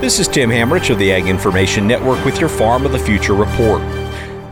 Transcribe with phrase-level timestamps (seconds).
[0.00, 3.34] This is Tim Hammerich of the Ag Information Network with your Farm of the Future
[3.34, 3.82] report.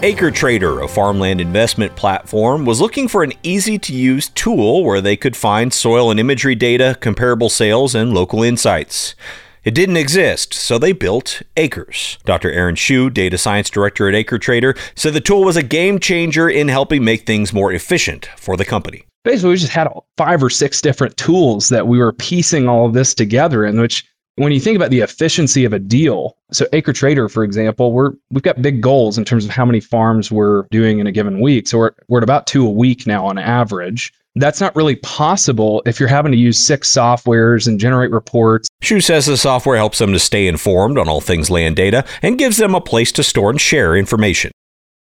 [0.02, 5.00] Acre Trader, a farmland investment platform, was looking for an easy to use tool where
[5.00, 9.14] they could find soil and imagery data, comparable sales, and local insights.
[9.62, 12.18] It didn't exist, so they built Acres.
[12.24, 12.50] Dr.
[12.50, 16.48] Aaron Shu, data science director at Acre Trader, said the tool was a game changer
[16.48, 19.04] in helping make things more efficient for the company.
[19.22, 22.94] Basically, we just had five or six different tools that we were piecing all of
[22.94, 24.04] this together in which
[24.36, 28.12] when you think about the efficiency of a deal, so Acre Trader, for example, we're
[28.30, 31.40] we've got big goals in terms of how many farms we're doing in a given
[31.40, 31.66] week.
[31.66, 34.12] So we're we're at about two a week now on average.
[34.38, 38.68] That's not really possible if you're having to use six softwares and generate reports.
[38.82, 42.38] Shu says the software helps them to stay informed on all things land data and
[42.38, 44.52] gives them a place to store and share information.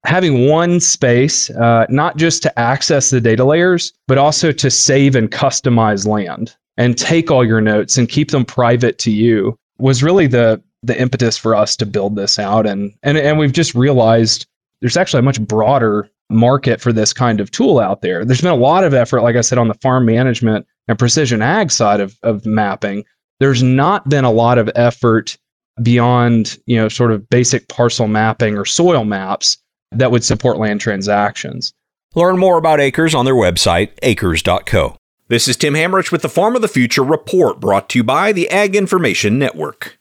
[0.06, 5.14] Having one space, uh, not just to access the data layers, but also to save
[5.14, 10.02] and customize land and take all your notes and keep them private to you was
[10.02, 13.75] really the the impetus for us to build this out and and and we've just
[13.75, 14.47] realized
[14.80, 18.25] there's actually a much broader market for this kind of tool out there.
[18.25, 21.42] There's been a lot of effort, like I said, on the farm management and precision
[21.42, 23.05] ag side of, of mapping.
[23.41, 25.39] There's not been a lot of effort
[25.83, 29.58] beyond, you know, sort of basic parcel mapping or soil maps
[29.92, 31.72] that would support land transactions.
[32.14, 34.97] Learn more about Acres on their website, acres.co.
[35.30, 38.32] This is Tim Hammerich with the Farm of the Future report brought to you by
[38.32, 39.97] the Ag Information Network.